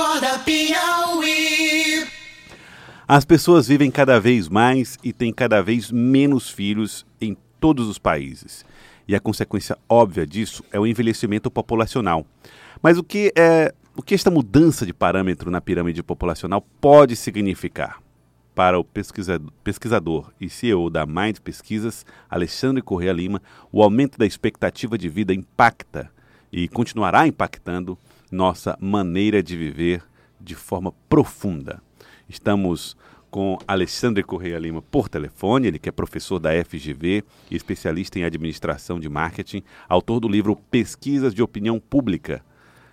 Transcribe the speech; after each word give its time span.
Acorda 0.00 0.38
Piauí. 0.38 2.06
As 3.06 3.26
pessoas 3.26 3.68
vivem 3.68 3.90
cada 3.90 4.18
vez 4.18 4.48
mais 4.48 4.96
e 5.04 5.12
têm 5.12 5.30
cada 5.30 5.62
vez 5.62 5.92
menos 5.92 6.48
filhos 6.48 7.04
em 7.20 7.36
todos 7.60 7.86
os 7.86 7.98
países. 7.98 8.64
E 9.06 9.14
a 9.14 9.20
consequência 9.20 9.76
óbvia 9.86 10.26
disso 10.26 10.64
é 10.72 10.80
o 10.80 10.86
envelhecimento 10.86 11.50
populacional. 11.50 12.24
Mas 12.82 12.96
o 12.96 13.04
que 13.04 13.30
é 13.36 13.74
o 13.94 14.00
que 14.00 14.14
esta 14.14 14.30
mudança 14.30 14.86
de 14.86 14.94
parâmetro 14.94 15.50
na 15.50 15.60
pirâmide 15.60 16.02
populacional 16.02 16.62
pode 16.80 17.14
significar? 17.14 18.00
Para 18.54 18.78
o 18.78 18.84
pesquisador, 18.84 20.32
e 20.40 20.48
CEO 20.48 20.88
da 20.88 21.04
Mind 21.04 21.40
Pesquisas, 21.40 22.06
Alexandre 22.30 22.80
Correa 22.80 23.12
Lima, 23.12 23.42
o 23.70 23.82
aumento 23.82 24.16
da 24.16 24.24
expectativa 24.24 24.96
de 24.96 25.10
vida 25.10 25.34
impacta 25.34 26.10
e 26.50 26.68
continuará 26.68 27.26
impactando 27.26 27.98
nossa 28.30 28.76
maneira 28.80 29.42
de 29.42 29.56
viver 29.56 30.02
de 30.40 30.54
forma 30.54 30.92
profunda. 31.08 31.82
Estamos 32.28 32.96
com 33.30 33.58
Alexandre 33.66 34.22
Correia 34.22 34.58
Lima 34.58 34.82
por 34.82 35.08
telefone, 35.08 35.68
ele 35.68 35.78
que 35.78 35.88
é 35.88 35.92
professor 35.92 36.38
da 36.38 36.50
FGV 36.64 37.22
e 37.50 37.56
especialista 37.56 38.18
em 38.18 38.24
administração 38.24 38.98
de 38.98 39.08
marketing, 39.08 39.62
autor 39.88 40.20
do 40.20 40.28
livro 40.28 40.56
Pesquisas 40.70 41.34
de 41.34 41.42
Opinião 41.42 41.78
Pública, 41.78 42.44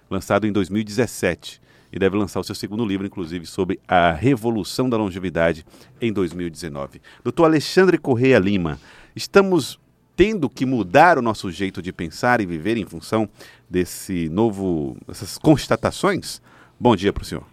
lançado 0.10 0.46
em 0.46 0.52
2017, 0.52 1.62
e 1.92 1.98
deve 1.98 2.18
lançar 2.18 2.40
o 2.40 2.44
seu 2.44 2.54
segundo 2.54 2.86
livro, 2.86 3.08
inclusive, 3.08 3.46
sobre 3.46 3.80
a 3.88 4.12
revolução 4.12 4.90
da 4.90 4.98
longevidade 4.98 5.66
em 6.00 6.12
2019. 6.12 7.02
Doutor 7.24 7.46
Alexandre 7.46 7.98
Correia 7.98 8.38
Lima, 8.38 8.80
estamos 9.16 9.80
tendo 10.18 10.50
que 10.50 10.66
mudar 10.66 11.20
o 11.20 11.22
nosso 11.22 11.52
jeito 11.52 11.80
de 11.80 11.94
pensar 11.94 12.42
e 12.42 12.46
viver 12.46 12.76
em 12.76 12.86
função 12.86 13.30
desse 13.70 14.28
novo, 14.30 14.98
dessas 15.08 15.38
constatações? 15.38 16.42
Bom 16.80 16.96
dia 16.96 17.14
para 17.14 17.22
o 17.22 17.26
senhor. 17.26 17.44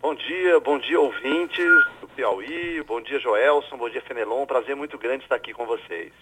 Bom 0.00 0.14
dia, 0.14 0.60
bom 0.60 0.78
dia 0.78 1.00
ouvintes 1.00 1.66
do 2.00 2.06
Piauí, 2.14 2.80
bom 2.86 3.00
dia 3.00 3.18
Joelson, 3.18 3.76
bom 3.76 3.90
dia 3.90 4.00
Fenelon, 4.02 4.46
prazer 4.46 4.76
muito 4.76 4.96
grande 4.96 5.24
estar 5.24 5.34
aqui 5.34 5.52
com 5.52 5.66
vocês. 5.66 6.12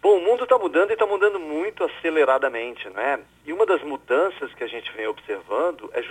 Bom, 0.00 0.16
o 0.16 0.24
mundo 0.24 0.44
está 0.44 0.58
mudando 0.58 0.90
e 0.90 0.92
está 0.94 1.06
mudando 1.06 1.38
muito 1.38 1.84
aceleradamente, 1.84 2.88
né? 2.88 3.20
E 3.46 3.52
uma 3.52 3.66
das 3.66 3.82
mudanças 3.82 4.52
que 4.54 4.64
a 4.64 4.66
gente 4.66 4.90
vem 4.96 5.06
observando 5.06 5.90
é 5.92 6.02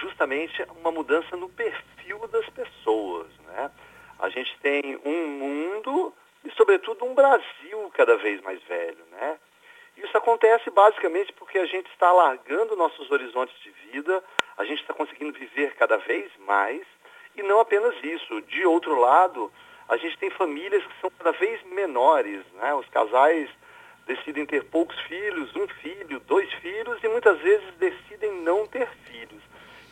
justamente 0.00 0.64
uma 0.80 0.92
mudança 0.92 1.34
no 1.36 1.48
perfil 1.48 2.28
das 2.30 2.48
pessoas, 2.50 3.26
né? 3.48 3.70
A 4.18 4.28
gente 4.28 4.54
tem 4.62 4.98
um 5.04 5.26
mundo 5.26 6.14
e, 6.44 6.50
sobretudo, 6.52 7.04
um 7.04 7.14
Brasil 7.14 7.90
cada 7.94 8.16
vez 8.16 8.40
mais 8.42 8.62
velho, 8.64 9.04
né? 9.10 9.38
Isso 9.96 10.16
acontece 10.16 10.70
basicamente 10.70 11.32
porque 11.34 11.58
a 11.58 11.66
gente 11.66 11.90
está 11.90 12.08
alargando 12.08 12.76
nossos 12.76 13.10
horizontes 13.10 13.54
de 13.60 13.70
vida, 13.70 14.22
a 14.56 14.64
gente 14.64 14.80
está 14.80 14.94
conseguindo 14.94 15.38
viver 15.38 15.74
cada 15.74 15.98
vez 15.98 16.30
mais, 16.38 16.82
e 17.36 17.42
não 17.42 17.60
apenas 17.60 17.94
isso. 18.02 18.40
De 18.42 18.64
outro 18.64 18.98
lado, 18.98 19.52
a 19.88 19.96
gente 19.96 20.16
tem 20.18 20.30
famílias 20.30 20.84
que 20.84 21.00
são 21.00 21.10
cada 21.10 21.32
vez 21.32 21.62
menores, 21.64 22.42
né? 22.54 22.74
Os 22.74 22.88
casais 22.88 23.50
decidem 24.06 24.46
ter 24.46 24.64
poucos 24.64 24.98
filhos, 25.00 25.54
um 25.54 25.68
filho, 25.68 26.20
dois 26.20 26.50
filhos, 26.54 27.02
e 27.02 27.08
muitas 27.08 27.38
vezes 27.40 27.74
decidem 27.74 28.32
não 28.42 28.66
ter 28.66 28.88
filhos. 29.04 29.42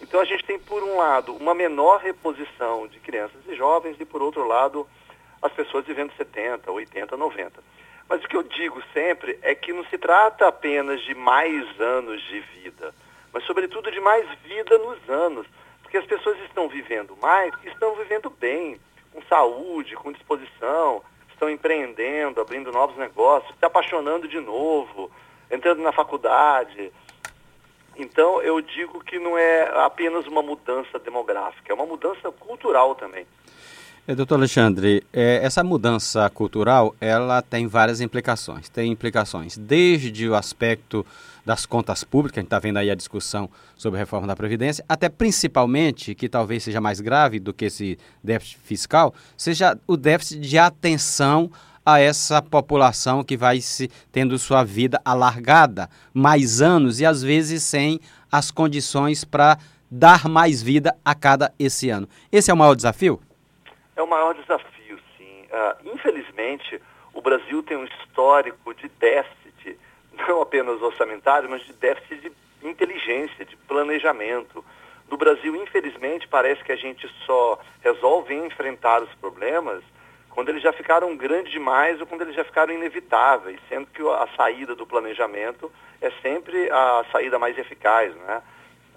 Então 0.01 0.21
a 0.21 0.25
gente 0.25 0.45
tem, 0.45 0.59
por 0.59 0.83
um 0.83 0.97
lado, 0.97 1.35
uma 1.35 1.55
menor 1.55 2.01
reposição 2.01 2.87
de 2.87 2.99
crianças 3.01 3.41
e 3.47 3.55
jovens, 3.55 3.97
e 4.01 4.05
por 4.05 4.23
outro 4.23 4.47
lado, 4.47 4.89
as 5.43 5.53
pessoas 5.53 5.87
vivendo 5.87 6.13
70, 6.17 6.71
80, 6.71 7.17
90. 7.17 7.63
Mas 8.09 8.25
o 8.25 8.29
que 8.29 8.37
eu 8.37 8.43
digo 8.43 8.83
sempre 8.93 9.39
é 9.43 9.55
que 9.55 9.73
não 9.73 9.85
se 9.87 9.99
trata 9.99 10.49
apenas 10.49 11.01
de 11.03 11.15
mais 11.15 11.81
anos 11.81 12.23
de 12.23 12.41
vida, 12.41 12.95
mas 13.33 13.45
sobretudo 13.45 13.91
de 13.91 14.01
mais 14.01 14.27
vida 14.41 14.79
nos 14.79 15.09
anos. 15.09 15.47
Porque 15.83 15.99
as 15.99 16.07
pessoas 16.07 16.39
estão 16.41 16.69
vivendo 16.69 17.17
mais 17.17 17.53
e 17.65 17.69
estão 17.69 17.95
vivendo 17.97 18.29
bem, 18.29 18.79
com 19.13 19.23
saúde, 19.23 19.97
com 19.97 20.13
disposição, 20.13 21.03
estão 21.31 21.49
empreendendo, 21.49 22.41
abrindo 22.41 22.71
novos 22.73 22.97
negócios, 22.97 23.55
se 23.59 23.65
apaixonando 23.65 24.29
de 24.29 24.41
novo, 24.41 25.11
entrando 25.51 25.81
na 25.81 25.93
faculdade. 25.93 26.93
Então 27.97 28.43
eu 28.43 28.61
digo 28.61 29.01
que 29.01 29.19
não 29.19 29.39
é 29.39 29.63
apenas 29.85 30.27
uma 30.27 30.43
mudança 30.43 30.99
demográfica, 30.99 31.73
é 31.73 31.75
uma 31.75 31.87
mudança 31.87 32.31
cultural 32.33 32.95
também. 32.95 33.27
É, 34.11 34.15
doutor 34.15 34.37
Alexandre, 34.37 35.05
é, 35.13 35.39
essa 35.43 35.63
mudança 35.63 36.31
cultural, 36.31 36.97
ela 36.99 37.43
tem 37.43 37.67
várias 37.67 38.01
implicações. 38.01 38.67
Tem 38.67 38.91
implicações 38.91 39.59
desde 39.59 40.27
o 40.27 40.35
aspecto 40.35 41.05
das 41.45 41.67
contas 41.67 42.05
públicas, 42.05 42.39
a 42.39 42.41
gente 42.41 42.47
está 42.47 42.59
vendo 42.59 42.79
aí 42.79 42.91
a 42.91 42.95
discussão 42.95 43.51
sobre 43.77 43.99
a 43.99 44.01
reforma 44.01 44.27
da 44.27 44.35
Previdência, 44.35 44.83
até 44.89 45.11
principalmente, 45.11 46.15
que 46.15 46.27
talvez 46.27 46.63
seja 46.63 46.81
mais 46.81 47.03
grave 47.03 47.39
do 47.39 47.53
que 47.53 47.67
esse 47.67 47.99
déficit 48.25 48.59
fiscal, 48.65 49.13
seja 49.37 49.79
o 49.87 49.95
déficit 49.95 50.41
de 50.41 50.57
atenção 50.57 51.51
a 51.85 52.01
essa 52.01 52.41
população 52.41 53.23
que 53.23 53.37
vai 53.37 53.61
se 53.61 53.91
tendo 54.11 54.39
sua 54.39 54.65
vida 54.65 54.99
alargada 55.05 55.91
mais 56.15 56.63
anos 56.63 56.99
e 56.99 57.05
às 57.05 57.21
vezes 57.23 57.63
sem 57.63 58.01
as 58.33 58.51
condições 58.51 59.23
para 59.23 59.59
dar 59.91 60.31
mais 60.31 60.63
vida 60.63 60.97
a 61.05 61.15
cada 61.15 61.53
esse 61.59 61.91
ano. 61.91 62.09
Esse 62.33 62.51
é 62.51 62.55
o 62.55 62.57
maior 62.57 62.75
desafio? 62.75 63.21
É 63.99 64.03
o 64.03 64.07
maior 64.07 64.33
desafio, 64.33 64.97
sim. 65.17 65.49
Uh, 65.51 65.93
infelizmente, 65.93 66.81
o 67.13 67.21
Brasil 67.21 67.61
tem 67.65 67.77
um 67.77 67.85
histórico 67.85 68.73
de 68.73 68.89
déficit, 68.91 69.77
não 70.17 70.41
apenas 70.41 70.81
orçamentário, 70.81 71.51
mas 71.51 71.63
de 71.63 71.73
déficit 71.73 72.31
de 72.61 72.69
inteligência, 72.69 73.45
de 73.45 73.57
planejamento. 73.57 74.65
No 75.11 75.17
Brasil, 75.17 75.57
infelizmente, 75.57 76.29
parece 76.29 76.63
que 76.63 76.71
a 76.71 76.77
gente 76.77 77.09
só 77.27 77.59
resolve 77.83 78.35
enfrentar 78.35 79.03
os 79.03 79.13
problemas 79.17 79.83
quando 80.31 80.51
eles 80.51 80.63
já 80.63 80.73
ficaram 80.73 81.17
grandes 81.17 81.51
demais 81.51 82.01
ou 82.01 82.07
quando 82.07 82.23
eles 82.23 82.37
já 82.37 82.45
ficaram 82.45 82.73
inevitáveis, 82.73 83.59
sendo 83.69 83.89
que 83.89 84.01
a 84.01 84.29
saída 84.37 84.77
do 84.77 84.87
planejamento 84.87 85.73
é 86.01 86.13
sempre 86.23 86.71
a 86.71 87.05
saída 87.11 87.37
mais 87.37 87.59
eficaz, 87.59 88.15
né? 88.15 88.41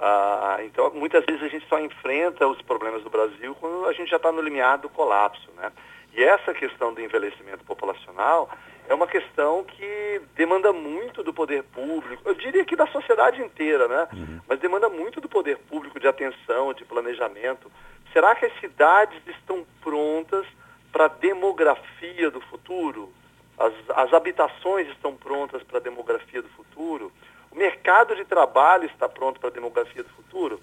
Ah, 0.03 0.57
então, 0.63 0.91
muitas 0.95 1.23
vezes 1.25 1.43
a 1.43 1.47
gente 1.47 1.67
só 1.69 1.79
enfrenta 1.79 2.47
os 2.47 2.59
problemas 2.63 3.03
do 3.03 3.09
Brasil 3.09 3.55
quando 3.59 3.85
a 3.85 3.93
gente 3.93 4.09
já 4.09 4.17
está 4.17 4.31
no 4.31 4.41
limiar 4.41 4.79
do 4.79 4.89
colapso. 4.89 5.47
Né? 5.55 5.71
E 6.13 6.23
essa 6.23 6.55
questão 6.55 6.91
do 6.91 6.99
envelhecimento 6.99 7.63
populacional 7.63 8.49
é 8.89 8.95
uma 8.95 9.05
questão 9.05 9.63
que 9.63 10.21
demanda 10.35 10.73
muito 10.73 11.23
do 11.23 11.31
poder 11.31 11.63
público, 11.63 12.23
eu 12.25 12.33
diria 12.33 12.65
que 12.65 12.75
da 12.75 12.87
sociedade 12.87 13.41
inteira, 13.41 13.87
né? 13.87 14.07
Uhum. 14.11 14.41
Mas 14.47 14.59
demanda 14.59 14.89
muito 14.89 15.21
do 15.21 15.29
poder 15.29 15.57
público 15.59 15.99
de 15.99 16.07
atenção, 16.07 16.73
de 16.73 16.83
planejamento. 16.83 17.71
Será 18.11 18.35
que 18.35 18.45
as 18.45 18.59
cidades 18.59 19.21
estão 19.27 19.65
prontas 19.81 20.45
para 20.91 21.05
a 21.05 21.09
demografia 21.09 22.29
do 22.31 22.41
futuro? 22.41 23.13
As, 23.57 23.73
as 23.95 24.13
habitações 24.13 24.89
estão 24.89 25.15
prontas 25.15 25.61
para 25.63 25.77
a 25.77 25.81
demografia 25.81 26.41
do 26.41 26.49
futuro? 26.49 27.11
O 27.51 27.57
mercado 27.57 28.15
de 28.15 28.25
trabalho 28.25 28.85
está 28.85 29.07
pronto 29.09 29.39
para 29.39 29.49
a 29.49 29.53
demografia 29.53 30.03
do 30.03 30.09
futuro? 30.09 30.61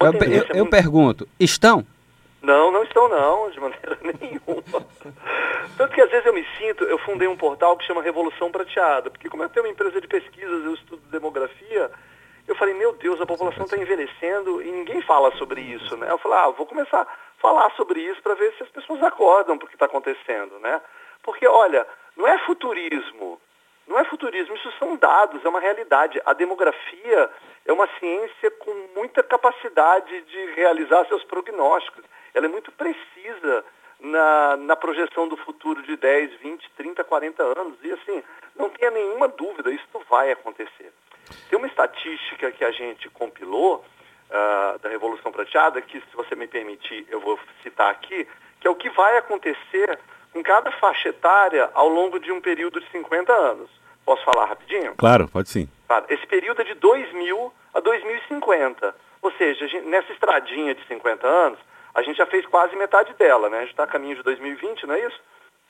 Eu, 0.00 0.12
eu, 0.12 0.46
eu 0.56 0.66
pergunto, 0.70 1.28
estão? 1.38 1.84
Não, 2.42 2.70
não 2.70 2.82
estão 2.82 3.08
não, 3.08 3.50
de 3.50 3.58
maneira 3.58 3.98
nenhuma. 4.20 4.86
Tanto 5.76 5.94
que 5.94 6.00
às 6.00 6.10
vezes 6.10 6.26
eu 6.26 6.34
me 6.34 6.46
sinto, 6.58 6.84
eu 6.84 6.98
fundei 6.98 7.26
um 7.26 7.36
portal 7.36 7.76
que 7.76 7.86
chama 7.86 8.02
Revolução 8.02 8.50
Prateada, 8.50 9.10
porque 9.10 9.30
como 9.30 9.42
eu 9.42 9.48
tenho 9.48 9.64
uma 9.64 9.72
empresa 9.72 10.00
de 10.00 10.06
pesquisas, 10.06 10.64
eu 10.64 10.74
estudo 10.74 11.02
demografia, 11.10 11.90
eu 12.46 12.54
falei, 12.54 12.74
meu 12.74 12.92
Deus, 12.92 13.20
a 13.20 13.26
população 13.26 13.64
está 13.64 13.78
envelhecendo 13.78 14.62
e 14.62 14.70
ninguém 14.70 15.00
fala 15.02 15.34
sobre 15.38 15.62
isso, 15.62 15.96
né? 15.96 16.10
Eu 16.10 16.18
falei, 16.18 16.38
ah, 16.38 16.50
vou 16.50 16.66
começar 16.66 17.00
a 17.00 17.06
falar 17.40 17.70
sobre 17.72 18.00
isso 18.00 18.22
para 18.22 18.34
ver 18.34 18.52
se 18.58 18.62
as 18.62 18.68
pessoas 18.68 19.02
acordam 19.02 19.56
para 19.56 19.64
o 19.64 19.68
que 19.68 19.76
está 19.76 19.86
acontecendo, 19.86 20.58
né? 20.58 20.80
Porque, 21.22 21.46
olha, 21.46 21.86
não 22.14 22.28
é 22.28 22.38
futurismo, 22.40 23.40
não 23.86 23.98
é 23.98 24.04
futurismo, 24.04 24.54
isso 24.54 24.72
são 24.78 24.96
dados, 24.96 25.44
é 25.44 25.48
uma 25.48 25.60
realidade. 25.60 26.20
A 26.24 26.32
demografia 26.32 27.30
é 27.66 27.72
uma 27.72 27.88
ciência 27.98 28.50
com 28.52 28.72
muita 28.94 29.22
capacidade 29.22 30.22
de 30.22 30.46
realizar 30.52 31.06
seus 31.06 31.22
prognósticos. 31.24 32.04
Ela 32.32 32.46
é 32.46 32.48
muito 32.48 32.72
precisa 32.72 33.64
na, 34.00 34.56
na 34.56 34.76
projeção 34.76 35.28
do 35.28 35.36
futuro 35.36 35.82
de 35.82 35.96
10, 35.96 36.40
20, 36.40 36.70
30, 36.76 37.04
40 37.04 37.42
anos. 37.42 37.78
E 37.82 37.92
assim, 37.92 38.22
não 38.56 38.68
tenha 38.70 38.90
nenhuma 38.90 39.28
dúvida, 39.28 39.70
isso 39.70 39.86
vai 40.08 40.30
acontecer. 40.30 40.92
Tem 41.48 41.58
uma 41.58 41.68
estatística 41.68 42.50
que 42.52 42.64
a 42.64 42.70
gente 42.70 43.08
compilou 43.10 43.76
uh, 43.76 44.78
da 44.78 44.88
Revolução 44.88 45.32
Prateada, 45.32 45.80
que 45.80 46.00
se 46.00 46.16
você 46.16 46.34
me 46.34 46.46
permitir 46.46 47.06
eu 47.08 47.20
vou 47.20 47.38
citar 47.62 47.90
aqui, 47.90 48.26
que 48.60 48.66
é 48.66 48.70
o 48.70 48.74
que 48.74 48.90
vai 48.90 49.16
acontecer 49.16 49.98
em 50.34 50.42
cada 50.42 50.70
faixa 50.72 51.08
etária 51.08 51.70
ao 51.74 51.88
longo 51.88 52.18
de 52.18 52.32
um 52.32 52.40
período 52.40 52.80
de 52.80 52.90
50 52.90 53.32
anos. 53.32 53.70
Posso 54.04 54.22
falar 54.24 54.46
rapidinho? 54.46 54.94
Claro, 54.96 55.28
pode 55.28 55.48
sim. 55.48 55.68
Esse 56.08 56.26
período 56.26 56.60
é 56.60 56.64
de 56.64 56.74
2000 56.74 57.52
a 57.72 57.80
2050. 57.80 58.94
Ou 59.22 59.32
seja, 59.32 59.66
nessa 59.82 60.12
estradinha 60.12 60.74
de 60.74 60.86
50 60.86 61.26
anos, 61.26 61.58
a 61.94 62.02
gente 62.02 62.16
já 62.16 62.26
fez 62.26 62.44
quase 62.46 62.76
metade 62.76 63.14
dela, 63.14 63.48
né? 63.48 63.58
A 63.58 63.60
gente 63.60 63.70
está 63.70 63.84
a 63.84 63.86
caminho 63.86 64.16
de 64.16 64.22
2020, 64.22 64.86
não 64.86 64.94
é 64.94 65.06
isso? 65.06 65.20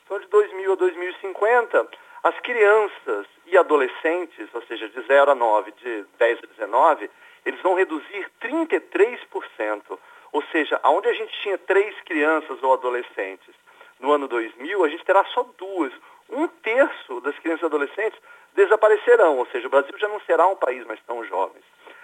Então, 0.04 0.18
de 0.18 0.26
2000 0.26 0.72
a 0.72 0.76
2050, 0.76 1.88
as 2.24 2.40
crianças 2.40 3.26
e 3.46 3.56
adolescentes, 3.56 4.48
ou 4.52 4.62
seja, 4.62 4.88
de 4.88 5.00
0 5.02 5.30
a 5.30 5.34
9, 5.34 5.72
de 5.72 6.04
10 6.18 6.38
a 6.38 6.46
19, 6.46 7.10
eles 7.44 7.60
vão 7.62 7.74
reduzir 7.74 8.26
33%. 8.42 9.98
Ou 10.32 10.42
seja, 10.50 10.80
onde 10.84 11.08
a 11.08 11.12
gente 11.12 11.32
tinha 11.42 11.56
três 11.58 11.94
crianças 12.00 12.60
ou 12.62 12.72
adolescentes 12.72 13.54
no 14.00 14.12
ano 14.12 14.28
2000, 14.28 14.84
a 14.84 14.88
gente 14.88 15.04
terá 15.04 15.24
só 15.26 15.42
duas. 15.58 15.92
Um 16.28 16.48
terço 16.48 17.20
das 17.20 17.38
crianças 17.38 17.62
e 17.62 17.66
adolescentes 17.66 18.18
desaparecerão, 18.54 19.38
ou 19.38 19.46
seja, 19.46 19.66
o 19.66 19.70
Brasil 19.70 19.96
já 19.98 20.08
não 20.08 20.20
será 20.20 20.46
um 20.46 20.56
país 20.56 20.84
mais 20.86 21.00
tão 21.06 21.24
jovem. 21.24 21.60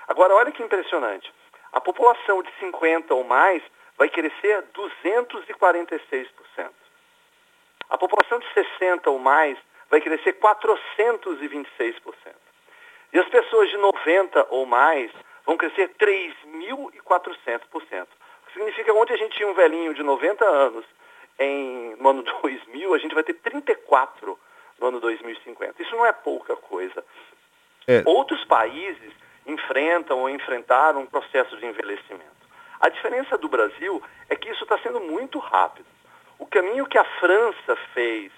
Agora, 0.08 0.34
olha 0.34 0.52
que 0.52 0.62
impressionante. 0.62 1.32
A 1.72 1.80
população 1.80 2.42
de 2.42 2.50
50 2.58 3.14
ou 3.14 3.24
mais 3.24 3.62
vai 3.96 4.08
crescer 4.08 4.64
246%. 4.74 6.70
A 7.88 7.98
população 7.98 8.38
de 8.38 8.46
60 8.52 9.10
ou 9.10 9.18
mais 9.18 9.58
vai 9.88 10.00
crescer 10.00 10.34
426%. 10.34 12.12
E 13.12 13.18
as 13.18 13.28
pessoas 13.28 13.68
de 13.68 13.76
90 13.76 14.46
ou 14.50 14.66
mais 14.66 15.10
vão 15.44 15.56
crescer 15.56 15.90
3.400%. 15.98 17.60
O 17.72 17.80
que 17.80 18.52
significa 18.52 18.84
que 18.84 18.90
onde 18.92 19.12
a 19.12 19.16
gente 19.16 19.36
tinha 19.36 19.48
um 19.48 19.54
velhinho 19.54 19.94
de 19.94 20.02
90 20.02 20.44
anos 20.44 20.84
em, 21.40 21.96
no 21.96 22.10
ano 22.10 22.22
2000, 22.42 22.94
a 22.94 22.98
gente 22.98 23.14
vai 23.14 23.24
ter 23.24 23.34
34 23.34 24.38
no 24.78 24.86
ano 24.86 25.00
2050. 25.00 25.82
Isso 25.82 25.96
não 25.96 26.06
é 26.06 26.12
pouca 26.12 26.54
coisa. 26.54 27.04
É. 27.86 28.02
Outros 28.04 28.44
países 28.44 29.12
enfrentam 29.46 30.18
ou 30.20 30.30
enfrentaram 30.30 31.00
um 31.00 31.06
processo 31.06 31.56
de 31.56 31.66
envelhecimento. 31.66 32.40
A 32.78 32.88
diferença 32.88 33.36
do 33.36 33.48
Brasil 33.48 34.02
é 34.28 34.36
que 34.36 34.50
isso 34.50 34.62
está 34.62 34.78
sendo 34.78 35.00
muito 35.00 35.38
rápido. 35.38 35.86
O 36.38 36.46
caminho 36.46 36.86
que 36.86 36.96
a 36.96 37.04
França 37.04 37.76
fez 37.92 38.32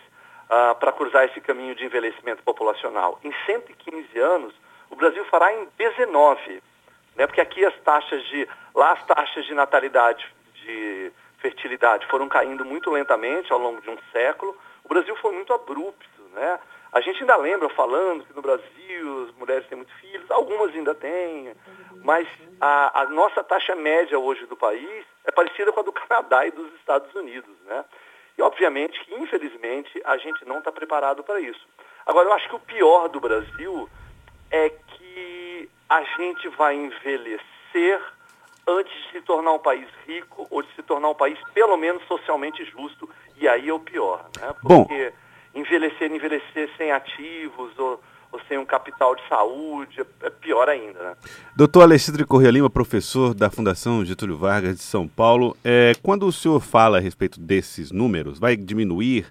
uh, 0.44 0.74
para 0.76 0.92
cruzar 0.92 1.24
esse 1.24 1.40
caminho 1.40 1.74
de 1.74 1.84
envelhecimento 1.84 2.42
populacional 2.42 3.20
em 3.22 3.32
115 3.46 4.18
anos, 4.18 4.54
o 4.90 4.96
Brasil 4.96 5.24
fará 5.26 5.52
em 5.54 5.68
19. 5.78 6.62
Né? 7.16 7.26
Porque 7.26 7.40
aqui 7.40 7.64
as 7.64 7.78
taxas 7.80 8.22
de. 8.24 8.48
Lá 8.74 8.92
as 8.92 9.04
taxas 9.04 9.44
de 9.44 9.54
natalidade, 9.54 10.26
de 10.54 11.01
fertilidade 11.42 12.06
foram 12.06 12.28
caindo 12.28 12.64
muito 12.64 12.90
lentamente 12.90 13.52
ao 13.52 13.58
longo 13.58 13.82
de 13.82 13.90
um 13.90 13.98
século. 14.12 14.56
O 14.84 14.88
Brasil 14.88 15.14
foi 15.16 15.32
muito 15.32 15.52
abrupto. 15.52 16.22
Né? 16.32 16.58
A 16.92 17.00
gente 17.00 17.20
ainda 17.20 17.36
lembra 17.36 17.68
falando 17.70 18.24
que 18.24 18.32
no 18.32 18.40
Brasil 18.40 19.26
as 19.28 19.34
mulheres 19.34 19.66
têm 19.66 19.76
muitos 19.76 19.94
filhos, 19.96 20.30
algumas 20.30 20.74
ainda 20.74 20.94
têm, 20.94 21.52
mas 22.02 22.26
a, 22.60 23.02
a, 23.02 23.06
nossa 23.06 23.42
taxa 23.42 23.74
média 23.74 24.18
hoje 24.18 24.46
do 24.46 24.56
país 24.56 25.04
é 25.24 25.32
parecida 25.32 25.72
com 25.72 25.80
a 25.80 25.82
do 25.82 25.92
Canadá 25.92 26.46
e 26.46 26.50
dos 26.52 26.72
Estados 26.74 27.12
Unidos. 27.14 27.54
Né? 27.66 27.84
E 28.38 28.42
obviamente 28.42 28.98
que, 29.04 29.14
infelizmente, 29.14 30.00
a 30.04 30.16
gente 30.16 30.46
não 30.46 30.58
está 30.58 30.70
preparado 30.70 31.22
para 31.22 31.40
isso. 31.40 31.66
Agora, 32.06 32.28
eu 32.28 32.32
acho 32.32 32.48
que 32.48 32.56
o 32.56 32.60
pior 32.60 33.08
do 33.08 33.20
Brasil 33.20 33.88
é 34.50 34.70
que 34.70 35.68
a 35.88 36.02
gente 36.02 36.48
vai 36.48 36.74
envelhecer 36.74 38.00
antes 38.78 38.92
de 38.92 39.12
se 39.12 39.20
tornar 39.22 39.52
um 39.52 39.58
país 39.58 39.86
rico 40.06 40.46
ou 40.50 40.62
de 40.62 40.68
se 40.74 40.82
tornar 40.82 41.10
um 41.10 41.14
país 41.14 41.38
pelo 41.52 41.76
menos 41.76 42.02
socialmente 42.06 42.64
justo, 42.64 43.08
e 43.36 43.46
aí 43.46 43.68
é 43.68 43.72
o 43.72 43.80
pior, 43.80 44.28
né? 44.40 44.54
Porque 44.60 45.10
Bom 45.10 45.12
envelhecer, 45.54 46.10
envelhecer 46.10 46.70
sem 46.76 46.90
ativos 46.92 47.78
ou, 47.78 48.00
ou 48.30 48.40
sem 48.48 48.58
um 48.58 48.64
capital 48.64 49.14
de 49.14 49.22
saúde, 49.28 50.00
é, 50.00 50.26
é 50.26 50.30
pior 50.30 50.68
ainda. 50.68 50.98
Né? 50.98 51.16
Doutor 51.56 51.82
Alexandre 51.82 52.24
Corrêa 52.24 52.50
Lima, 52.50 52.70
professor 52.70 53.34
da 53.34 53.50
Fundação 53.50 54.04
Getúlio 54.04 54.36
Vargas 54.36 54.76
de 54.76 54.82
São 54.82 55.06
Paulo, 55.06 55.56
é, 55.64 55.92
quando 56.02 56.26
o 56.26 56.32
senhor 56.32 56.60
fala 56.60 56.98
a 56.98 57.00
respeito 57.00 57.38
desses 57.40 57.90
números, 57.90 58.38
vai 58.38 58.56
diminuir 58.56 59.26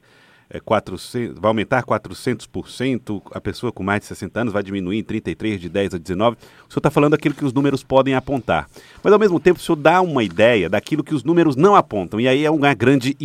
é, 0.51 0.59
400, 0.59 1.39
vai 1.39 1.49
aumentar 1.49 1.83
400%, 1.83 3.21
a 3.31 3.39
pessoa 3.39 3.71
com 3.71 3.81
mais 3.81 4.01
de 4.01 4.07
60 4.07 4.41
anos 4.41 4.53
vai 4.53 4.61
diminuir 4.61 4.99
em 4.99 5.03
33, 5.03 5.61
de 5.61 5.69
10 5.69 5.93
a 5.93 5.97
19. 5.97 6.35
O 6.35 6.39
senhor 6.39 6.77
está 6.77 6.91
falando 6.91 7.13
aquilo 7.13 7.33
que 7.33 7.45
os 7.45 7.53
números 7.53 7.83
podem 7.83 8.13
apontar. 8.15 8.67
Mas, 9.01 9.13
ao 9.13 9.19
mesmo 9.19 9.39
tempo, 9.39 9.59
o 9.59 9.63
senhor 9.63 9.77
dá 9.77 10.01
uma 10.01 10.23
ideia 10.23 10.69
daquilo 10.69 11.03
que 11.03 11.15
os 11.15 11.23
números 11.23 11.55
não 11.55 11.73
apontam, 11.73 12.19
e 12.19 12.27
aí 12.27 12.43
é 12.43 12.51
uma 12.51 12.73
grande 12.73 13.15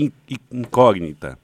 incógnita. 0.51 1.37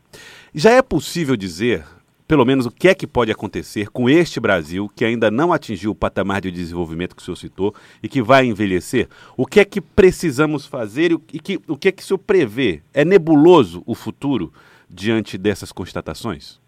Já 0.55 0.71
é 0.71 0.83
possível 0.83 1.35
dizer, 1.37 1.85
pelo 2.29 2.45
menos, 2.45 2.65
o 2.65 2.71
que 2.71 2.87
é 2.87 2.95
que 2.95 3.07
pode 3.07 3.33
acontecer 3.33 3.89
com 3.89 4.09
este 4.09 4.39
Brasil 4.39 4.89
que 4.95 5.05
ainda 5.05 5.33
não 5.33 5.53
atingiu 5.53 5.91
o 5.91 5.97
patamar 5.97 6.43
de 6.43 6.53
desenvolvimento 6.53 7.17
que 7.17 7.23
o 7.23 7.25
senhor 7.25 7.37
citou 7.37 7.75
e 8.01 8.09
que 8.09 8.23
vai 8.23 8.47
envelhecer? 8.47 9.09
O 9.37 9.47
que 9.47 9.59
é 9.59 9.65
que 9.65 9.81
precisamos 9.81 10.65
fazer 10.65 11.11
e 11.33 11.41
que, 11.41 11.61
o 11.67 11.77
que 11.77 11.89
é 11.89 11.93
que 11.93 12.03
o 12.03 12.07
senhor 12.07 12.19
prevê? 12.19 12.83
É 12.95 13.05
nebuloso 13.05 13.83
o 13.85 13.97
futuro 13.97 14.53
diante 14.93 15.39
dessas 15.39 15.73
constatações? 15.73 16.61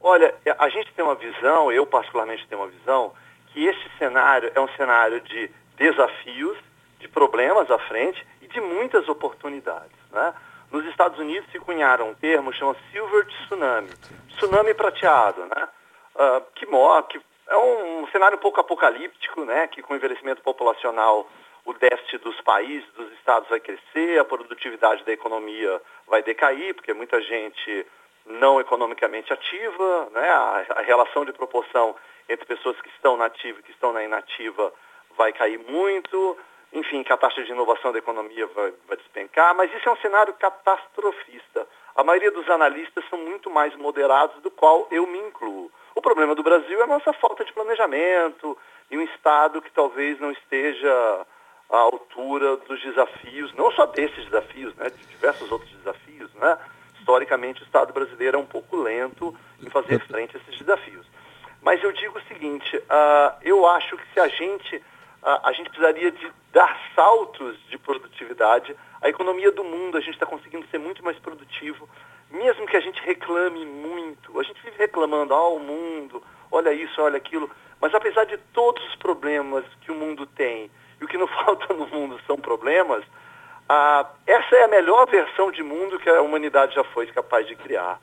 Olha, 0.00 0.34
a 0.58 0.68
gente 0.68 0.92
tem 0.92 1.04
uma 1.04 1.14
visão, 1.14 1.70
eu 1.72 1.86
particularmente 1.86 2.46
tenho 2.48 2.60
uma 2.60 2.68
visão, 2.68 3.12
que 3.52 3.64
esse 3.64 3.88
cenário 3.96 4.50
é 4.54 4.60
um 4.60 4.68
cenário 4.76 5.20
de 5.20 5.50
desafios, 5.76 6.58
de 6.98 7.08
problemas 7.08 7.70
à 7.70 7.78
frente 7.78 8.26
e 8.42 8.48
de 8.48 8.60
muitas 8.60 9.08
oportunidades. 9.08 9.96
Né? 10.10 10.34
Nos 10.70 10.84
Estados 10.86 11.18
Unidos 11.18 11.48
se 11.52 11.58
cunharam 11.60 12.10
um 12.10 12.14
termo 12.14 12.52
chama 12.52 12.76
Silver 12.90 13.26
Tsunami, 13.26 13.90
tsunami 14.36 14.74
prateado, 14.74 15.46
né? 15.46 15.68
Uh, 16.14 16.40
que, 16.54 16.66
que 16.66 17.20
é 17.48 17.56
um 17.56 18.06
cenário 18.08 18.36
um 18.36 18.40
pouco 18.40 18.60
apocalíptico, 18.60 19.44
né? 19.44 19.68
Que 19.68 19.82
com 19.82 19.94
envelhecimento 19.94 20.42
populacional 20.42 21.28
o 21.64 21.72
déficit 21.72 22.18
dos 22.18 22.40
países, 22.42 22.88
dos 22.92 23.10
estados 23.12 23.48
vai 23.48 23.60
crescer, 23.60 24.18
a 24.18 24.24
produtividade 24.24 25.04
da 25.04 25.12
economia 25.12 25.80
vai 26.06 26.22
decair, 26.22 26.74
porque 26.74 26.92
muita 26.92 27.20
gente 27.22 27.86
não 28.26 28.60
economicamente 28.60 29.32
ativa, 29.32 30.08
né? 30.12 30.28
a, 30.28 30.66
a 30.76 30.82
relação 30.82 31.24
de 31.24 31.32
proporção 31.32 31.94
entre 32.28 32.46
pessoas 32.46 32.80
que 32.80 32.88
estão 32.88 33.16
na 33.16 33.26
ativa 33.26 33.60
e 33.60 33.62
que 33.62 33.70
estão 33.70 33.92
na 33.92 34.04
inativa 34.04 34.72
vai 35.16 35.32
cair 35.32 35.58
muito 35.58 36.36
enfim, 36.74 37.04
que 37.04 37.12
a 37.12 37.16
taxa 37.16 37.42
de 37.44 37.52
inovação 37.52 37.92
da 37.92 37.98
economia 37.98 38.48
vai, 38.48 38.74
vai, 38.88 38.96
despencar, 38.96 39.54
mas 39.54 39.72
isso 39.72 39.88
é 39.88 39.92
um 39.92 39.96
cenário 39.98 40.34
catastrofista. 40.34 41.66
A 41.94 42.02
maioria 42.02 42.32
dos 42.32 42.50
analistas 42.50 43.04
são 43.08 43.16
muito 43.16 43.48
mais 43.48 43.74
moderados, 43.76 44.42
do 44.42 44.50
qual 44.50 44.88
eu 44.90 45.06
me 45.06 45.18
incluo. 45.18 45.70
O 45.94 46.02
problema 46.02 46.34
do 46.34 46.42
Brasil 46.42 46.80
é 46.80 46.82
a 46.82 46.88
nossa 46.88 47.12
falta 47.12 47.44
de 47.44 47.52
planejamento 47.52 48.58
e 48.90 48.98
um 48.98 49.02
Estado 49.02 49.62
que 49.62 49.70
talvez 49.70 50.18
não 50.18 50.32
esteja 50.32 51.24
à 51.70 51.76
altura 51.76 52.56
dos 52.56 52.80
desafios, 52.82 53.52
não 53.54 53.70
só 53.72 53.86
desses 53.86 54.24
desafios, 54.24 54.74
né, 54.76 54.90
de 54.90 55.06
diversos 55.06 55.50
outros 55.50 55.70
desafios. 55.72 56.32
Né? 56.34 56.58
Historicamente, 56.98 57.62
o 57.62 57.64
Estado 57.64 57.92
brasileiro 57.92 58.36
é 58.36 58.40
um 58.40 58.46
pouco 58.46 58.76
lento 58.76 59.34
em 59.62 59.68
fazer 59.70 59.98
frente 60.06 60.36
a 60.36 60.40
esses 60.40 60.58
desafios. 60.58 61.06
Mas 61.62 61.82
eu 61.82 61.92
digo 61.92 62.18
o 62.18 62.22
seguinte, 62.22 62.76
uh, 62.76 63.36
eu 63.42 63.66
acho 63.66 63.96
que 63.96 64.12
se 64.12 64.20
a 64.20 64.28
gente 64.28 64.82
a, 65.24 65.48
a 65.48 65.52
gente 65.52 65.70
precisaria 65.70 66.12
de 66.12 66.32
dar 66.52 66.78
saltos 66.94 67.58
de 67.68 67.78
produtividade. 67.78 68.76
A 69.00 69.08
economia 69.08 69.50
do 69.50 69.64
mundo, 69.64 69.96
a 69.96 70.00
gente 70.00 70.14
está 70.14 70.26
conseguindo 70.26 70.66
ser 70.68 70.78
muito 70.78 71.02
mais 71.02 71.18
produtivo, 71.18 71.88
mesmo 72.30 72.66
que 72.66 72.76
a 72.76 72.80
gente 72.80 73.00
reclame 73.02 73.64
muito. 73.64 74.38
A 74.38 74.42
gente 74.42 74.62
vive 74.62 74.76
reclamando, 74.76 75.32
ah, 75.32 75.48
o 75.48 75.58
mundo, 75.58 76.22
olha 76.50 76.72
isso, 76.72 77.00
olha 77.00 77.16
aquilo. 77.16 77.50
Mas 77.80 77.94
apesar 77.94 78.24
de 78.24 78.36
todos 78.52 78.86
os 78.86 78.94
problemas 78.96 79.64
que 79.80 79.90
o 79.90 79.94
mundo 79.94 80.26
tem, 80.26 80.70
o 81.04 81.08
que 81.08 81.18
não 81.18 81.26
falta 81.44 81.72
no 81.74 81.86
mundo 81.86 82.20
são 82.26 82.36
problemas, 82.36 83.04
ah, 83.68 84.06
essa 84.26 84.56
é 84.56 84.64
a 84.64 84.68
melhor 84.68 85.06
versão 85.06 85.50
de 85.50 85.62
mundo 85.62 85.98
que 85.98 86.08
a 86.08 86.20
humanidade 86.20 86.74
já 86.74 86.84
foi 86.84 87.06
capaz 87.06 87.46
de 87.46 87.56
criar. 87.56 87.98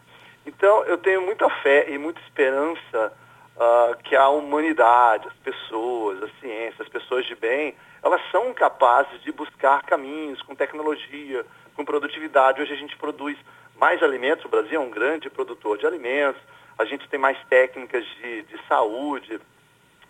Então, 0.45 0.83
eu 0.85 0.97
tenho 0.97 1.21
muita 1.21 1.47
fé 1.49 1.89
e 1.89 1.97
muita 1.97 2.19
esperança 2.21 3.13
uh, 3.55 3.95
que 4.03 4.15
a 4.15 4.27
humanidade, 4.29 5.27
as 5.27 5.35
pessoas, 5.35 6.21
a 6.23 6.27
ciência, 6.39 6.81
as 6.81 6.89
pessoas 6.89 7.25
de 7.27 7.35
bem, 7.35 7.75
elas 8.01 8.21
são 8.31 8.51
capazes 8.53 9.21
de 9.21 9.31
buscar 9.31 9.83
caminhos 9.83 10.41
com 10.41 10.55
tecnologia, 10.55 11.45
com 11.75 11.85
produtividade. 11.85 12.59
Hoje 12.59 12.73
a 12.73 12.77
gente 12.77 12.97
produz 12.97 13.37
mais 13.77 14.01
alimentos, 14.01 14.45
o 14.45 14.49
Brasil 14.49 14.81
é 14.81 14.83
um 14.83 14.89
grande 14.89 15.29
produtor 15.29 15.77
de 15.77 15.85
alimentos, 15.85 16.41
a 16.77 16.85
gente 16.85 17.07
tem 17.07 17.19
mais 17.19 17.37
técnicas 17.47 18.03
de, 18.03 18.41
de 18.43 18.67
saúde. 18.67 19.39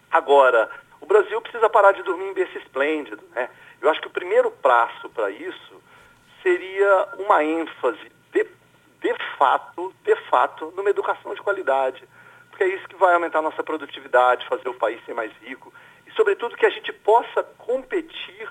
Agora, 0.09 0.69
o 1.01 1.05
Brasil 1.05 1.41
precisa 1.41 1.69
parar 1.69 1.91
de 1.91 2.03
dormir 2.03 2.29
em 2.29 2.33
berço 2.33 2.57
esplêndido. 2.57 3.23
Né? 3.35 3.49
Eu 3.81 3.89
acho 3.89 3.99
que 3.99 4.07
o 4.07 4.11
primeiro 4.11 4.49
passo 4.51 5.09
para 5.09 5.29
isso 5.29 5.83
seria 6.41 7.09
uma 7.19 7.43
ênfase 7.43 8.11
de, 8.31 8.43
de 9.01 9.15
fato, 9.37 9.93
de 10.03 10.15
fato, 10.29 10.73
numa 10.75 10.89
educação 10.89 11.33
de 11.33 11.41
qualidade 11.41 12.07
porque 12.61 12.63
é 12.65 12.75
isso 12.75 12.87
que 12.87 12.95
vai 12.95 13.15
aumentar 13.15 13.39
a 13.39 13.41
nossa 13.41 13.63
produtividade, 13.63 14.47
fazer 14.47 14.69
o 14.69 14.73
país 14.75 15.03
ser 15.03 15.15
mais 15.15 15.31
rico 15.41 15.73
e, 16.05 16.11
sobretudo, 16.11 16.55
que 16.55 16.65
a 16.65 16.69
gente 16.69 16.93
possa 16.93 17.43
competir 17.57 18.47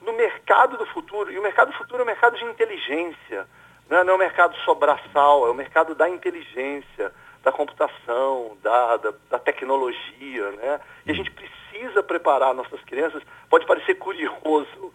no 0.00 0.14
mercado 0.14 0.78
do 0.78 0.86
futuro. 0.86 1.30
E 1.30 1.38
o 1.38 1.42
mercado 1.42 1.70
do 1.70 1.76
futuro 1.76 2.00
é 2.00 2.02
o 2.02 2.06
mercado 2.06 2.38
de 2.38 2.44
inteligência, 2.46 3.46
né? 3.90 4.02
não 4.04 4.14
é 4.14 4.16
o 4.16 4.18
mercado 4.18 4.56
só 4.64 4.74
braçal, 4.74 5.46
é 5.46 5.50
o 5.50 5.54
mercado 5.54 5.94
da 5.94 6.08
inteligência, 6.08 7.12
da 7.42 7.52
computação, 7.52 8.56
da, 8.62 8.96
da, 8.96 9.12
da 9.28 9.38
tecnologia. 9.38 10.50
Né? 10.52 10.80
E 11.04 11.10
a 11.10 11.14
gente 11.14 11.30
precisa 11.30 11.61
preparar 12.02 12.54
nossas 12.54 12.80
crianças. 12.82 13.22
Pode 13.48 13.66
parecer 13.66 13.94
curioso, 13.96 14.92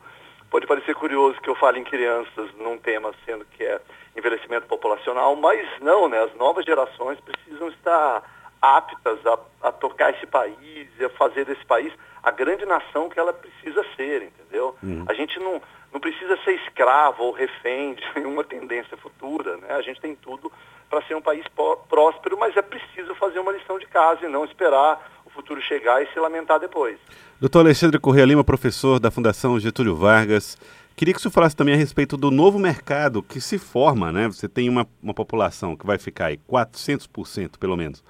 pode 0.50 0.68
parecer 0.68 0.96
curioso 0.96 1.40
que 1.42 1.50
eu 1.50 1.56
fale 1.56 1.80
em 1.80 1.84
crianças 1.84 2.54
num 2.58 2.78
tema 2.78 3.14
sendo 3.26 3.46
que 3.46 3.64
é 3.64 3.82
envelhecimento 4.16 4.68
populacional, 4.68 5.36
mas 5.36 5.68
não, 5.82 6.08
né? 6.08 6.20
As 6.20 6.34
novas 6.36 6.66
gerações 6.66 7.20
precisam 7.20 7.70
estar 7.70 8.24
aptas 8.62 9.20
a, 9.26 9.40
a 9.68 9.72
tocar 9.72 10.12
esse 10.16 10.26
país 10.26 10.88
a 11.04 11.10
fazer 11.10 11.46
desse 11.46 11.66
país 11.66 11.94
a 12.24 12.32
grande 12.32 12.66
nação 12.66 13.10
que 13.10 13.20
ela 13.20 13.32
precisa 13.32 13.86
ser, 13.96 14.24
entendeu? 14.24 14.76
Uhum. 14.82 15.06
A 15.08 15.14
gente 15.14 15.40
não, 15.40 15.62
não 15.94 16.00
precisa 16.00 16.38
ser 16.44 16.54
escravo 16.56 17.24
ou 17.24 17.32
refém 17.32 17.94
de 17.94 18.04
nenhuma 18.16 18.44
tendência 18.44 18.98
futura, 18.98 19.58
né? 19.58 19.76
A 19.76 19.82
gente 19.82 20.02
tem 20.02 20.16
tudo 20.16 20.52
para 20.90 21.02
ser 21.04 21.16
um 21.16 21.22
país 21.22 21.46
próspero, 21.90 22.38
mas 22.40 22.56
é 22.56 22.62
preciso 22.62 23.14
fazer 23.16 23.40
uma 23.40 23.52
lição 23.52 23.78
de 23.78 23.86
casa 23.88 24.26
e 24.26 24.30
não 24.30 24.46
esperar 24.46 25.22
o 25.26 25.30
futuro 25.30 25.62
chegar 25.62 26.02
e 26.02 26.08
se 26.14 26.20
lamentar 26.20 26.60
depois. 26.60 26.98
Doutor 27.40 27.60
Alexandre 27.60 28.00
Correia 28.00 28.26
Lima, 28.26 28.44
professor 28.44 29.00
da 29.00 29.12
Fundação 29.12 29.60
Getúlio 29.60 29.96
Vargas, 29.96 30.58
queria 30.96 31.14
que 31.14 31.20
o 31.20 31.22
senhor 31.22 31.32
falasse 31.32 31.56
também 31.56 31.76
a 31.76 31.78
respeito 31.78 32.18
do 32.18 32.32
novo 32.32 32.58
mercado 32.58 33.22
que 33.22 33.40
se 33.40 33.60
forma, 33.60 34.12
né? 34.12 34.28
Você 34.28 34.48
tem 34.48 34.70
uma, 34.70 34.88
uma 35.04 35.14
população 35.14 35.76
que 35.76 35.86
vai 35.86 35.98
ficar 35.98 36.28
aí 36.28 36.40
400% 36.50 37.58
pelo 37.60 37.78
menos, 37.78 38.04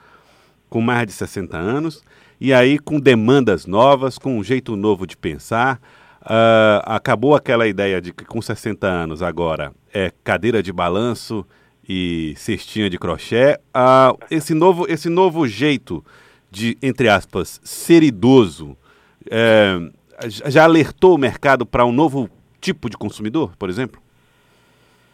com 0.69 0.81
mais 0.81 1.07
de 1.07 1.13
60 1.13 1.57
anos, 1.57 2.03
e 2.39 2.53
aí 2.53 2.77
com 2.77 2.99
demandas 2.99 3.65
novas, 3.65 4.17
com 4.17 4.37
um 4.37 4.43
jeito 4.43 4.75
novo 4.75 5.07
de 5.07 5.17
pensar. 5.17 5.81
Uh, 6.21 6.83
acabou 6.83 7.35
aquela 7.35 7.67
ideia 7.67 8.01
de 8.01 8.11
que 8.11 8.25
com 8.25 8.41
60 8.41 8.85
anos 8.85 9.21
agora 9.21 9.71
é 9.93 10.11
cadeira 10.23 10.61
de 10.61 10.73
balanço 10.73 11.45
e 11.87 12.33
cestinha 12.35 12.89
de 12.89 12.97
crochê. 12.97 13.59
Uh, 13.75 14.17
esse, 14.29 14.53
novo, 14.53 14.85
esse 14.89 15.09
novo 15.09 15.47
jeito 15.47 16.03
de, 16.49 16.77
entre 16.81 17.09
aspas, 17.09 17.61
ser 17.63 18.03
idoso 18.03 18.77
é, 19.29 19.77
já 20.27 20.63
alertou 20.63 21.15
o 21.15 21.17
mercado 21.17 21.65
para 21.65 21.85
um 21.85 21.91
novo 21.91 22.29
tipo 22.59 22.89
de 22.89 22.97
consumidor, 22.97 23.55
por 23.57 23.69
exemplo? 23.69 24.01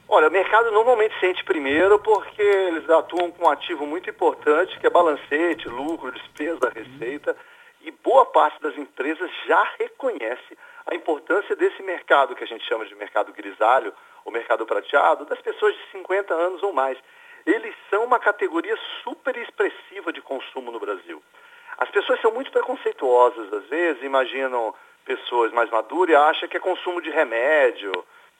Olha, 0.07 0.27
o 0.27 0.31
mercado 0.31 0.71
normalmente 0.71 1.19
sente 1.19 1.43
primeiro 1.43 1.97
porque 1.99 2.41
eles 2.41 2.87
atuam 2.89 3.31
com 3.31 3.45
um 3.45 3.49
ativo 3.49 3.85
muito 3.85 4.09
importante, 4.09 4.77
que 4.79 4.85
é 4.85 4.89
balancete, 4.89 5.67
lucro, 5.67 6.11
despesa, 6.11 6.71
receita, 6.73 7.35
e 7.81 7.91
boa 8.03 8.25
parte 8.25 8.61
das 8.61 8.77
empresas 8.77 9.29
já 9.47 9.63
reconhece 9.79 10.57
a 10.85 10.95
importância 10.95 11.55
desse 11.55 11.81
mercado 11.81 12.35
que 12.35 12.43
a 12.43 12.47
gente 12.47 12.63
chama 12.67 12.85
de 12.85 12.95
mercado 12.95 13.33
grisalho, 13.33 13.93
ou 14.25 14.31
mercado 14.31 14.65
prateado, 14.65 15.25
das 15.25 15.41
pessoas 15.41 15.75
de 15.75 15.91
50 15.91 16.33
anos 16.33 16.63
ou 16.63 16.73
mais. 16.73 16.97
Eles 17.45 17.75
são 17.89 18.05
uma 18.05 18.19
categoria 18.19 18.77
super 19.03 19.35
expressiva 19.37 20.13
de 20.13 20.21
consumo 20.21 20.71
no 20.71 20.79
Brasil. 20.79 21.21
As 21.77 21.89
pessoas 21.89 22.21
são 22.21 22.31
muito 22.31 22.51
preconceituosas, 22.51 23.51
às 23.51 23.65
vezes, 23.65 24.03
imaginam 24.03 24.73
pessoas 25.03 25.51
mais 25.51 25.69
maduras 25.69 26.13
e 26.13 26.15
acham 26.15 26.47
que 26.47 26.57
é 26.57 26.59
consumo 26.59 27.01
de 27.01 27.09
remédio, 27.09 27.91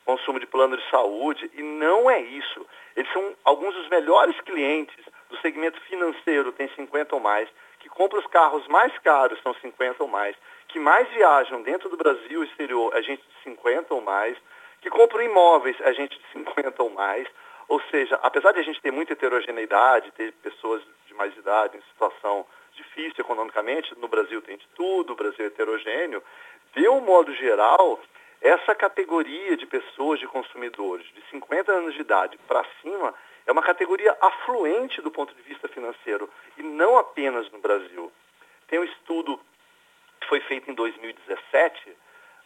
consumo 0.05 0.39
de 0.39 0.45
plano 0.45 0.77
de 0.77 0.89
saúde, 0.89 1.49
e 1.53 1.61
não 1.61 2.09
é 2.09 2.21
isso. 2.21 2.65
Eles 2.95 3.11
são 3.11 3.35
alguns 3.43 3.73
dos 3.73 3.89
melhores 3.89 4.39
clientes 4.41 5.03
do 5.29 5.37
segmento 5.37 5.79
financeiro, 5.81 6.51
tem 6.51 6.69
50 6.69 7.15
ou 7.15 7.21
mais, 7.21 7.49
que 7.79 7.89
compram 7.89 8.19
os 8.19 8.27
carros 8.27 8.65
mais 8.67 8.97
caros, 8.99 9.41
são 9.41 9.53
50 9.55 10.03
ou 10.03 10.09
mais, 10.09 10.35
que 10.67 10.79
mais 10.79 11.07
viajam 11.09 11.61
dentro 11.61 11.89
do 11.89 11.97
Brasil 11.97 12.43
e 12.43 12.47
exterior, 12.47 12.95
é 12.95 13.01
gente 13.01 13.21
de 13.21 13.43
50 13.43 13.93
ou 13.93 14.01
mais, 14.01 14.37
que 14.83 14.89
compram 14.89 15.23
imóveis, 15.23 15.77
é 15.79 15.93
gente 15.93 16.19
de 16.19 16.25
50 16.33 16.83
ou 16.83 16.89
mais. 16.89 17.25
Ou 17.69 17.81
seja, 17.89 18.19
apesar 18.21 18.51
de 18.51 18.59
a 18.59 18.63
gente 18.63 18.81
ter 18.81 18.91
muita 18.91 19.13
heterogeneidade, 19.13 20.11
ter 20.11 20.33
pessoas 20.33 20.83
de 21.07 21.13
mais 21.13 21.35
idade 21.37 21.77
em 21.77 21.81
situação 21.93 22.45
difícil 22.75 23.21
economicamente, 23.21 23.97
no 23.97 24.09
Brasil 24.09 24.41
tem 24.41 24.57
de 24.57 24.67
tudo, 24.75 25.13
o 25.13 25.15
Brasil 25.15 25.45
é 25.45 25.47
heterogêneo, 25.47 26.21
de 26.75 26.87
um 26.89 26.99
modo 26.99 27.33
geral, 27.33 28.01
essa 28.41 28.75
categoria 28.75 29.55
de 29.55 29.65
pessoas, 29.65 30.19
de 30.19 30.27
consumidores, 30.27 31.05
de 31.13 31.23
50 31.29 31.71
anos 31.71 31.93
de 31.93 32.01
idade 32.01 32.37
para 32.45 32.65
cima, 32.81 33.13
é 33.45 33.51
uma 33.53 33.63
categoria 33.63 34.17
afluente 34.19 35.01
do 35.01 35.11
ponto 35.11 35.33
de 35.33 35.41
vista 35.43 35.69
financeiro, 35.69 36.29
e 36.57 36.63
não 36.63 36.97
apenas 36.97 37.49
no 37.51 37.59
Brasil. 37.59 38.11
Tem 38.67 38.79
um 38.79 38.83
estudo 38.83 39.39
que 40.19 40.27
foi 40.27 40.41
feito 40.41 40.69
em 40.69 40.73
2017 40.73 41.92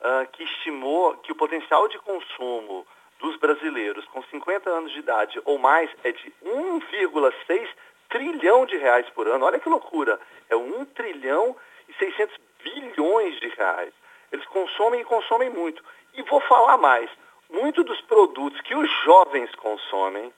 ah, 0.07 0.25
que 0.31 0.41
estimou 0.41 1.17
que 1.17 1.33
o 1.33 1.35
potencial 1.35 1.85
de 1.89 1.99
consumo 1.99 2.87
dos 3.19 3.35
brasileiros 3.35 4.05
com 4.05 4.23
50 4.23 4.69
anos 4.69 4.93
de 4.93 4.99
idade 4.99 5.41
ou 5.43 5.57
mais 5.57 5.89
é 6.01 6.13
de 6.13 6.33
1,6 6.45 7.67
trilhão 8.07 8.65
de 8.65 8.77
reais 8.77 9.09
por 9.09 9.27
ano. 9.27 9.43
Olha 9.43 9.59
que 9.59 9.67
loucura! 9.67 10.17
É 10.49 10.55
1 10.55 10.85
trilhão 10.85 11.57
e 11.89 11.93
600 11.95 12.37
bilhões 12.63 13.37
de 13.41 13.49
reais. 13.49 13.93
Eles 14.31 14.45
consomem 14.45 15.01
e 15.01 15.03
consomem 15.03 15.49
muito. 15.49 15.83
E 16.13 16.21
vou 16.21 16.39
falar 16.39 16.77
mais. 16.77 17.09
Muitos 17.49 17.83
dos 17.83 17.99
produtos 17.99 18.61
que 18.61 18.75
os 18.75 18.89
jovens 19.03 19.53
consomem, 19.55 20.33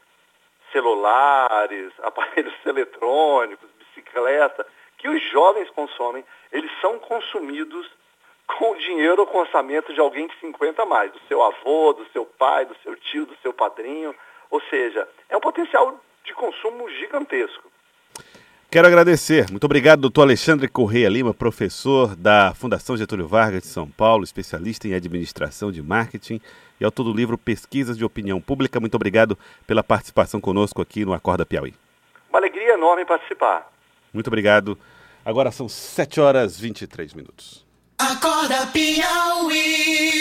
celulares, 0.71 1.93
aparelhos 2.01 2.55
eletrônicos, 2.65 3.69
bicicleta, 3.77 4.65
que 4.97 5.07
os 5.07 5.21
jovens 5.29 5.69
consomem, 5.69 6.25
eles 6.51 6.71
são 6.81 6.97
consumidos 6.97 7.87
com 8.57 8.71
o 8.71 8.77
dinheiro 8.77 9.21
ou 9.21 9.27
com 9.27 9.37
o 9.37 9.41
orçamento 9.41 9.93
de 9.93 9.99
alguém 9.99 10.27
de 10.27 10.33
50 10.39 10.81
a 10.81 10.85
mais, 10.85 11.11
do 11.11 11.19
seu 11.27 11.41
avô, 11.41 11.93
do 11.93 12.05
seu 12.11 12.25
pai, 12.25 12.65
do 12.65 12.75
seu 12.83 12.95
tio, 12.95 13.25
do 13.25 13.35
seu 13.41 13.53
padrinho. 13.53 14.13
Ou 14.49 14.61
seja, 14.69 15.07
é 15.29 15.37
um 15.37 15.39
potencial 15.39 15.99
de 16.23 16.33
consumo 16.33 16.89
gigantesco. 16.89 17.69
Quero 18.71 18.87
agradecer. 18.87 19.49
Muito 19.49 19.63
obrigado, 19.63 20.01
doutor 20.01 20.23
Alexandre 20.23 20.67
Correia 20.67 21.09
Lima, 21.09 21.33
professor 21.33 22.15
da 22.15 22.53
Fundação 22.53 22.95
Getúlio 22.95 23.27
Vargas 23.27 23.63
de 23.63 23.67
São 23.67 23.89
Paulo, 23.89 24.23
especialista 24.23 24.87
em 24.87 24.93
administração 24.93 25.71
de 25.71 25.81
marketing 25.81 26.39
e 26.79 26.85
autor 26.85 27.03
do 27.03 27.13
livro 27.13 27.37
Pesquisas 27.37 27.97
de 27.97 28.05
Opinião 28.05 28.39
Pública. 28.39 28.79
Muito 28.79 28.95
obrigado 28.95 29.37
pela 29.65 29.83
participação 29.83 30.39
conosco 30.39 30.81
aqui 30.81 31.03
no 31.03 31.13
Acorda 31.13 31.45
Piauí. 31.45 31.73
Uma 32.29 32.39
alegria 32.39 32.73
enorme 32.73 33.05
participar. 33.05 33.71
Muito 34.13 34.27
obrigado. 34.27 34.77
Agora 35.25 35.51
são 35.51 35.67
7 35.67 36.19
horas 36.19 36.59
e 36.59 36.61
23 36.61 37.13
minutos. 37.13 37.68
Acorda 37.99 38.65
Piauí. 38.71 40.09